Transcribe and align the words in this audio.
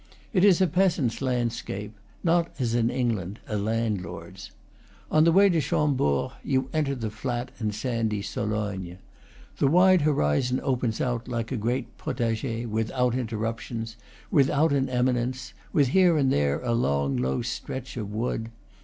It 0.33 0.43
is 0.43 0.59
a 0.61 0.65
peasant's 0.65 1.21
landscape; 1.21 1.93
not, 2.23 2.49
as 2.57 2.73
in 2.73 2.89
England, 2.89 3.37
a 3.47 3.55
landlord's. 3.55 4.49
On 5.11 5.25
the 5.25 5.31
way 5.31 5.47
to 5.47 5.61
Cham 5.61 5.93
bord 5.93 6.31
you 6.43 6.69
enter 6.73 6.95
the 6.95 7.11
flat 7.11 7.51
and 7.59 7.71
sandy 7.75 8.23
Sologne. 8.23 8.97
The 9.57 9.67
wide 9.67 10.01
horizon 10.01 10.59
opens 10.63 11.01
out 11.01 11.27
like 11.27 11.51
a 11.51 11.55
great 11.55 11.99
potager, 11.99 12.67
without 12.67 13.13
inter 13.13 13.37
ruptions, 13.37 13.95
without 14.31 14.73
an 14.73 14.89
eminence, 14.89 15.53
with 15.71 15.89
here 15.89 16.17
and 16.17 16.31
there 16.31 16.59
a 16.63 16.73
long, 16.73 17.15
low 17.15 17.43
stretch 17.43 17.95
of 17.95 18.11
wood. 18.11 18.49